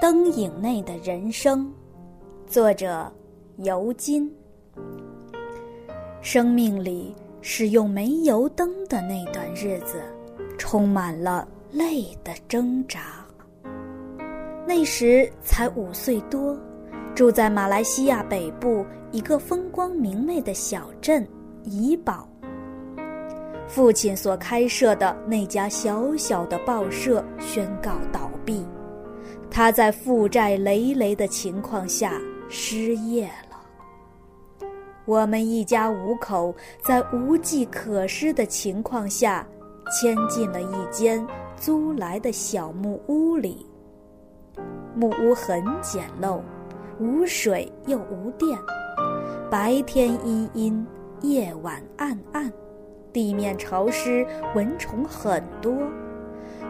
[0.00, 1.72] 灯影内的人生，
[2.46, 3.12] 作者
[3.56, 4.32] 尤金。
[6.20, 10.00] 生命里使用煤油灯的那段日子，
[10.56, 13.00] 充满了泪的挣扎。
[14.64, 16.56] 那时才五岁多，
[17.12, 21.26] 住在马来西亚北部一个风光明媚的小镇
[21.64, 22.28] 怡保。
[23.66, 28.64] 父亲所开设的那家小小的报社宣告倒闭，
[29.50, 32.12] 他在负债累累的情况下
[32.48, 34.68] 失业了。
[35.04, 39.46] 我们一家五口在无计可施的情况下，
[39.90, 43.66] 迁进了一间租来的小木屋里。
[44.94, 46.40] 木屋很简陋，
[47.00, 48.58] 无水又无电，
[49.50, 50.86] 白天阴阴，
[51.22, 52.52] 夜晚暗暗。
[53.10, 55.72] 地面潮湿，蚊虫很多。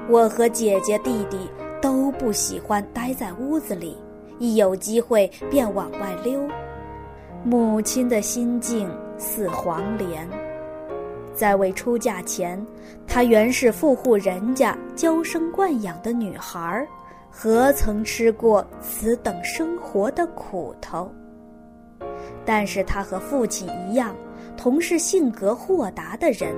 [0.09, 3.97] 我和姐姐、弟弟都不喜欢待在屋子里，
[4.39, 6.41] 一有机会便往外溜。
[7.45, 10.29] 母亲的心境似黄连。
[11.35, 12.65] 在未出嫁前，
[13.07, 16.87] 她原是富户人家娇生惯养的女孩，
[17.31, 21.11] 何曾吃过此等生活的苦头？
[22.45, 24.15] 但是她和父亲一样。
[24.57, 26.53] 同是性格豁达的人，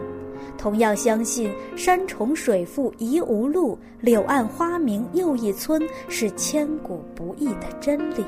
[0.61, 8.23] 同样相信“山重水复疑无路，柳暗花明又一村”是千古不易的真理，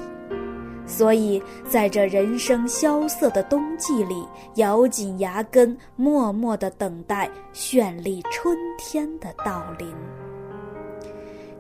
[0.87, 9.87] 所以在这人生萧瑟的冬季里，咬紧牙根，默默地等待绚丽春天的到临。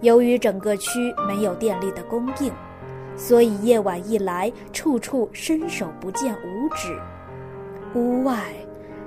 [0.01, 2.51] 由于整个区没有电力的供应，
[3.15, 6.99] 所以夜晚一来，处处伸手不见五指。
[7.95, 8.43] 屋外，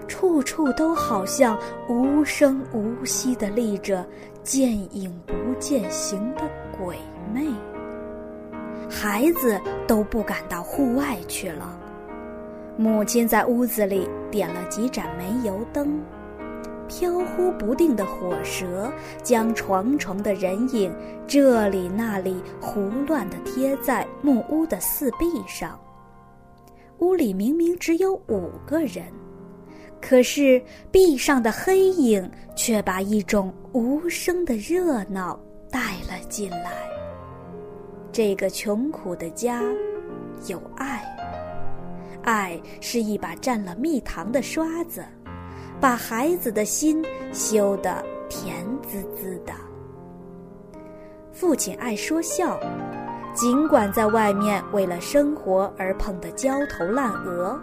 [0.08, 1.58] 处处都好像
[1.89, 4.06] 无声无息地立着
[4.44, 6.42] 见影不见形的
[6.78, 6.98] 鬼
[7.34, 7.45] 魅。
[8.89, 11.80] 孩子都不敢到户外去了。
[12.77, 15.99] 母亲在屋子里点了几盏煤油灯，
[16.88, 18.92] 飘忽不定的火舌
[19.23, 20.94] 将床床的人影
[21.26, 25.80] 这里那里胡乱地贴在木屋的四壁上。
[26.99, 29.05] 屋里明明只有五个人，
[30.02, 30.61] 可是
[30.92, 35.39] 壁上的黑影却把一种无声的热闹
[35.72, 36.72] 带了进来。
[38.11, 39.61] 这个穷苦的家，
[40.48, 41.04] 有爱，
[42.23, 45.04] 爱是一把蘸了蜜糖的刷子，
[45.80, 49.54] 把孩子的心修得甜滋滋的。
[51.32, 52.60] 父亲爱说笑。
[53.33, 57.60] 尽管在外面为了生活而碰得焦头烂额，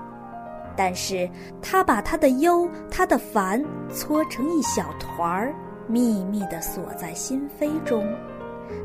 [0.77, 1.29] 但是
[1.61, 3.63] 他把他的忧、他的烦
[3.93, 5.55] 搓成一小团儿，
[5.87, 8.07] 秘密地锁在心扉中。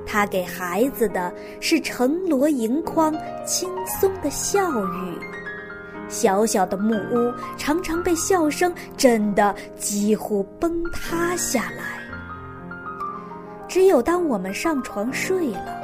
[0.06, 3.14] 他给孩子的是城罗盈筐、
[3.46, 5.20] 轻松的笑语。
[6.10, 12.00] 小小的木屋常常被笑声震得几乎崩塌下来。
[13.68, 15.78] 只有当我们上床睡了。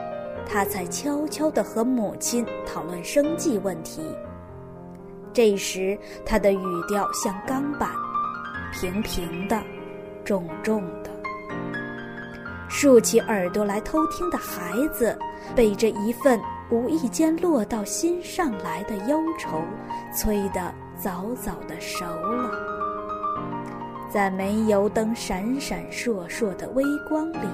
[0.46, 4.02] 他才悄悄地和母亲讨论生计问题。
[5.34, 7.90] 这时，他的语调像钢板，
[8.72, 9.62] 平平的，
[10.24, 11.10] 重重的。
[12.70, 15.18] 竖起耳朵来偷听的孩子，
[15.56, 16.40] 被这一份
[16.70, 19.62] 无意间落到心上来的忧愁，
[20.16, 22.52] 催得早早的熟了。
[24.12, 27.48] 在煤油灯闪闪烁烁的微光里。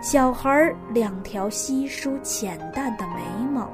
[0.00, 3.68] 小孩儿两条稀疏浅淡的眉毛，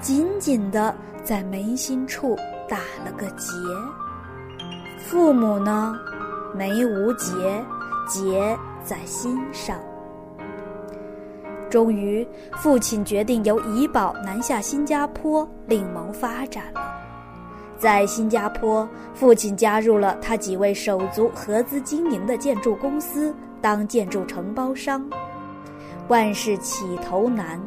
[0.00, 2.36] 紧紧地在眉心处
[2.68, 3.52] 打了个结。
[4.98, 5.98] 父母呢，
[6.54, 7.64] 眉无结，
[8.06, 9.76] 结在心上。
[11.70, 16.80] 终于，父亲决定由怡宝南下新加坡，另谋发展了。
[17.78, 25.08] 在新加坡，父亲加入了他几位手足合资经营的建筑公司，当建筑承包商。
[26.08, 27.60] 万事起头难，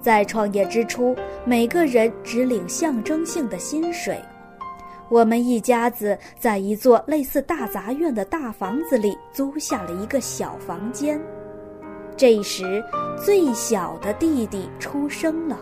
[0.00, 1.14] 在创业之初，
[1.44, 4.18] 每个人只领象征性的薪水。
[5.12, 11.20] 我们一家子在一座类似大杂院的大房子里租下了一个小房间。
[12.16, 12.82] 这时，
[13.22, 15.60] 最小的弟弟出生了，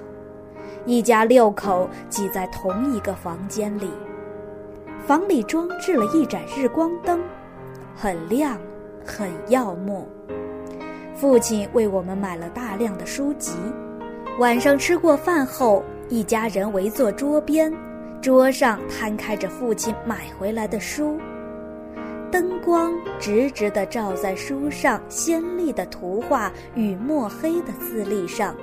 [0.87, 3.91] 一家六口挤在同一个房间里。
[5.05, 7.21] 房里装置了一盏日光灯，
[7.93, 8.57] 很亮，
[9.05, 10.07] 很耀目。
[11.13, 13.55] 父亲为我们买了大量的书籍。
[14.39, 17.73] 晚上吃过饭后，一家人围坐桌边，
[18.21, 21.19] 桌上摊开着父亲买回来的书，
[22.31, 28.55] 灯光直直地照在书上鲜丽的图画与墨黑的字例上，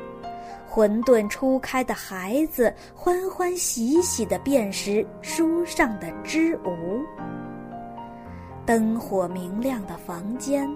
[0.68, 7.02] 混沌初开的孩子欢欢喜喜地辨识书上的知无。
[8.64, 10.70] 灯火明亮的房间，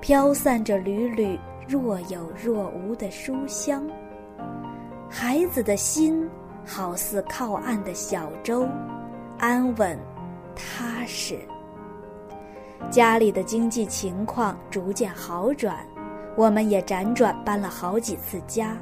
[0.00, 1.38] 飘散着缕缕
[1.68, 3.88] 若有若无的书香。
[5.08, 6.28] 孩子的心
[6.64, 8.66] 好似靠岸的小舟，
[9.38, 9.98] 安稳、
[10.54, 11.38] 踏实。
[12.90, 15.86] 家里的经济情况逐渐好转，
[16.36, 18.76] 我们也辗转搬了好几次家。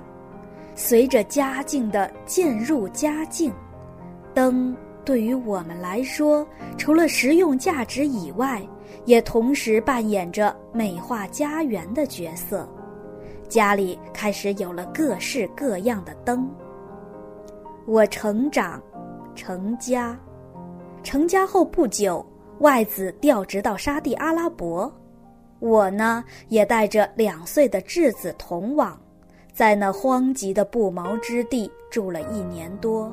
[0.74, 3.52] 随着家境的渐入佳境，
[4.32, 6.46] 灯对于我们来说，
[6.78, 8.62] 除了实用价值以外，
[9.04, 12.68] 也同时扮演着美化家园的角色。
[13.48, 16.48] 家里开始有了各式各样的灯。
[17.86, 18.80] 我成长，
[19.34, 20.18] 成家，
[21.02, 22.24] 成家后不久。
[22.58, 24.92] 外子调职到沙地阿拉伯，
[25.58, 28.96] 我呢也带着两岁的稚子同往，
[29.52, 33.12] 在那荒瘠的不毛之地住了一年多。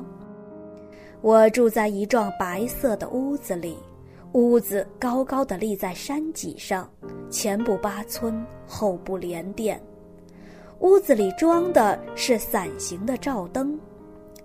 [1.20, 3.76] 我住在一幢白色的屋子里，
[4.32, 6.88] 屋子高高的立在山脊上，
[7.28, 9.82] 前不八村，后不连店。
[10.78, 13.76] 屋子里装的是伞形的罩灯，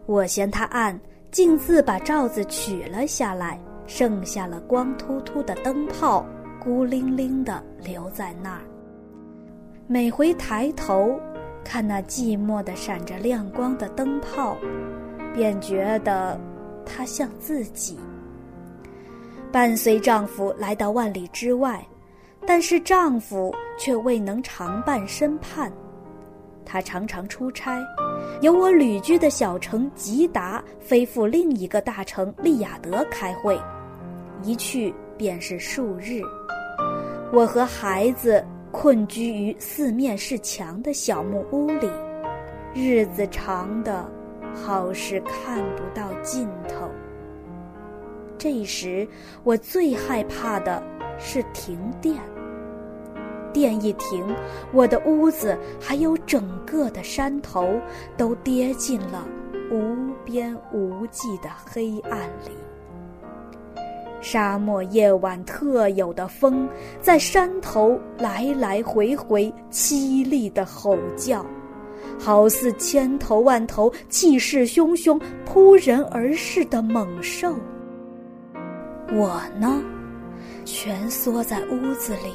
[0.05, 0.99] 我嫌它暗，
[1.31, 3.59] 径自把罩子取了下来。
[3.87, 6.25] 剩下了光秃秃的灯泡，
[6.59, 8.61] 孤零零的留在那儿。
[9.85, 11.19] 每回抬头
[11.63, 14.57] 看那寂寞的闪着亮光的灯泡，
[15.35, 16.39] 便觉得
[16.83, 17.99] 它像自己。
[19.51, 21.85] 伴随丈夫来到万里之外，
[22.47, 25.71] 但是丈夫却未能常伴身畔。
[26.65, 27.79] 他常常出差，
[28.41, 33.59] 由我旅居的小城吉达飞赴另一个大城利雅得开会。
[34.43, 36.21] 一去便是数日，
[37.31, 41.89] 我和孩子困居于四面是墙的小木屋里，
[42.73, 44.05] 日子长的，
[44.53, 46.89] 好是看不到尽头。
[48.37, 49.07] 这时，
[49.43, 50.83] 我最害怕的
[51.17, 52.15] 是停电。
[53.55, 54.21] 电一停，
[54.73, 57.79] 我的屋子还有整个的山头，
[58.17, 59.25] 都跌进了
[59.71, 62.51] 无边无际的黑暗里。
[64.19, 66.67] 沙漠夜晚特有的风，
[66.99, 71.45] 在山头来来回回凄厉的吼叫，
[72.19, 77.55] 好似千头万头气势汹汹扑人而逝的猛兽。
[79.13, 79.81] 我呢，
[80.65, 82.33] 蜷缩在屋子里，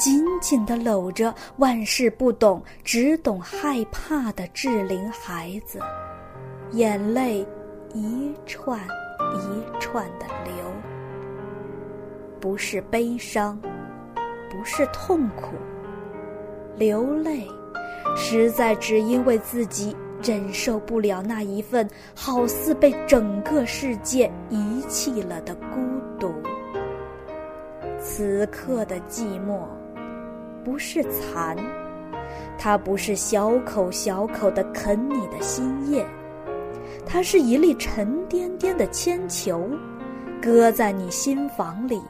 [0.00, 5.78] 紧紧地搂着万事不懂、只懂害怕的志玲孩子，
[6.72, 7.46] 眼泪
[7.92, 8.80] 一串
[9.34, 10.54] 一串的流。
[12.40, 13.60] 不是悲伤，
[14.50, 15.54] 不是痛苦，
[16.76, 17.46] 流泪，
[18.16, 21.86] 实在只因为自己忍受不了那一份
[22.16, 25.76] 好似被整个世界遗弃了的孤
[26.18, 26.32] 独。
[27.98, 29.60] 此刻的寂寞，
[30.64, 31.56] 不是蚕，
[32.58, 36.04] 它不是小口小口的啃你的心叶，
[37.06, 39.68] 它是一粒沉甸甸的铅球，
[40.40, 42.00] 搁在你心房里。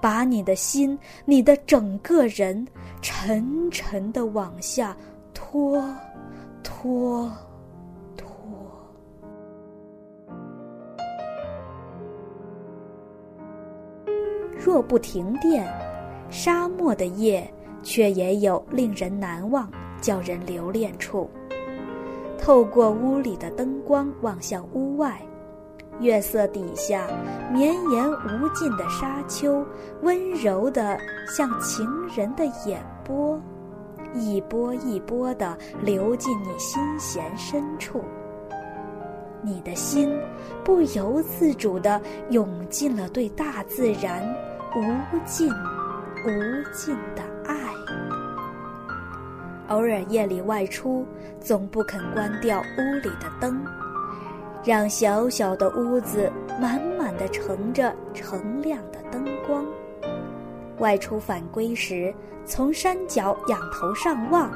[0.00, 2.64] 把你的心，你的整个人，
[3.02, 4.96] 沉沉的往下
[5.34, 5.82] 拖，
[6.62, 7.28] 拖，
[8.16, 8.26] 拖。
[14.56, 15.66] 若不停电，
[16.30, 19.70] 沙漠的夜却也有令人难忘、
[20.00, 21.28] 叫人留恋处。
[22.38, 25.20] 透过屋里的灯光望向屋外。
[26.00, 27.08] 月色底下，
[27.52, 29.66] 绵延无尽的沙丘，
[30.02, 30.96] 温柔的
[31.36, 33.36] 像情人的眼波，
[34.14, 38.00] 一波一波的流进你心弦深处。
[39.42, 40.16] 你的心
[40.64, 44.22] 不由自主的涌进了对大自然
[44.76, 47.37] 无尽、无尽的。
[49.68, 51.06] 偶尔夜里外出，
[51.40, 53.64] 总不肯关掉屋里的灯。
[54.64, 59.64] 让小小的屋子满满的盛着澄亮的灯光。
[60.78, 64.50] 外出返归时，从山脚仰头上望，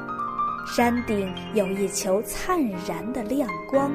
[0.65, 3.91] 山顶有一球灿然的亮光，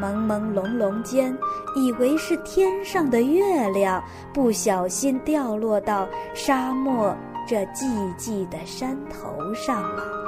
[0.00, 1.36] 朦朦胧胧间，
[1.74, 7.84] 以为是天上的月亮，不小心掉落到沙漠这寂
[8.16, 10.23] 寂的山头上了。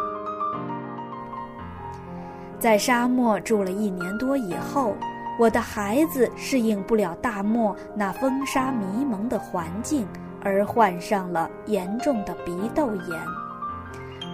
[2.66, 4.96] 在沙漠住了一年多以后，
[5.38, 10.04] 我的孩子适应不了大漠那风沙迷蒙的环境，
[10.42, 13.23] 而患上了严重的鼻窦炎。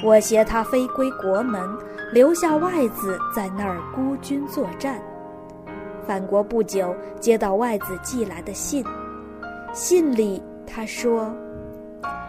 [0.03, 1.61] 我携他飞归国门，
[2.11, 4.99] 留下外子在那儿孤军作战。
[6.07, 8.83] 返国不久，接到外子寄来的信，
[9.75, 11.31] 信里他说：“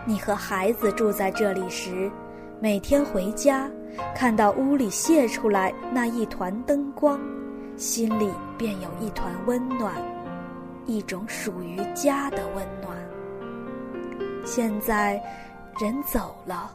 [0.06, 2.12] 你和孩子住在这里时，
[2.60, 3.72] 每天回家，
[4.16, 7.20] 看到屋里泄出来那一团灯光，
[7.78, 9.94] 心里便有一团温暖，
[10.86, 12.98] 一种属于家的温暖。
[14.46, 15.22] 现在，
[15.80, 16.72] 人走了。”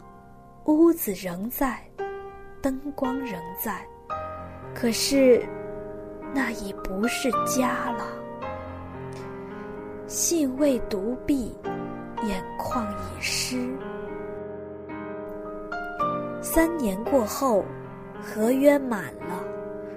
[0.69, 1.83] 屋子仍在，
[2.61, 3.83] 灯光仍在，
[4.75, 5.43] 可是
[6.35, 8.07] 那已不是家了。
[10.07, 11.57] 信未读毕，
[12.25, 13.75] 眼眶已湿。
[16.41, 17.65] 三年过后，
[18.23, 19.43] 合约满了，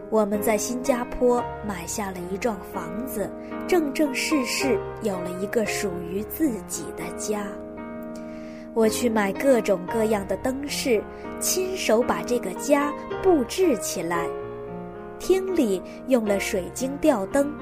[0.10, 3.30] 我们在新加坡买下了一幢房子，
[3.68, 7.46] 正正式式有了一个属于自己的家。
[8.74, 11.04] 我去买各种各样的灯饰，
[11.40, 14.28] 亲手把这个家布置起来。
[15.20, 17.54] 厅里用了水晶吊灯，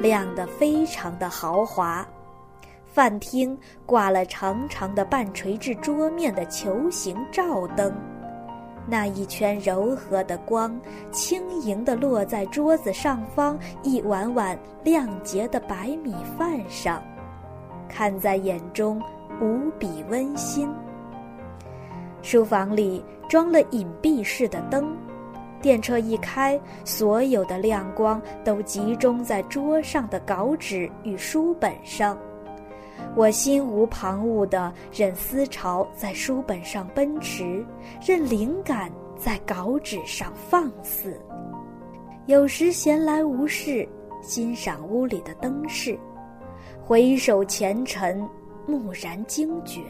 [0.00, 2.06] 亮得非常的豪华。
[2.86, 7.92] 饭厅挂了长长的半垂直桌面的球形罩灯，
[8.86, 10.78] 那一圈柔和的光，
[11.10, 17.02] 轻盈地落在桌子上方一碗碗亮洁的白米饭上，
[17.88, 19.00] 看在眼中。
[19.40, 20.72] 无比温馨。
[22.22, 24.96] 书房里装了隐蔽式的灯，
[25.60, 32.16] 电车一开，所有的亮光都集中在桌上的稿纸与书本上。
[33.16, 37.64] 我心无旁骛地任思潮在书本上奔驰，
[38.04, 41.20] 任灵感在稿纸上放肆。
[42.26, 43.88] 有时闲来无事，
[44.22, 45.98] 欣赏屋里的灯饰，
[46.82, 48.26] 回首前尘。
[48.66, 49.82] 蓦然惊觉，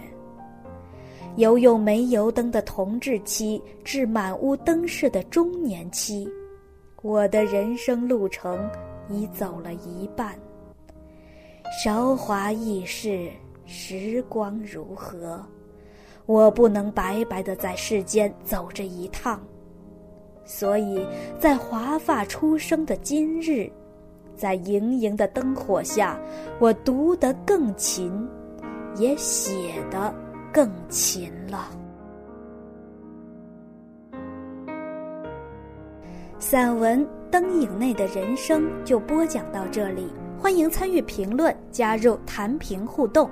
[1.36, 6.28] 由用煤油灯的童稚期至满屋灯饰的中年期，
[7.02, 8.68] 我的人生路程
[9.08, 10.36] 已走了一半。
[11.70, 13.30] 韶华易逝，
[13.64, 15.44] 时光如何？
[16.26, 19.40] 我不能白白的在世间走这一趟，
[20.44, 21.06] 所以
[21.38, 23.70] 在华发初生的今日，
[24.36, 26.18] 在盈盈的灯火下，
[26.58, 28.12] 我读得更勤。
[28.96, 29.52] 也写
[29.90, 30.14] 得
[30.52, 31.68] 更勤了。
[36.38, 40.06] 散文《灯影内的人生》就播讲到这里，
[40.44, 43.30] 欢迎参与评论，加入弹屏互动。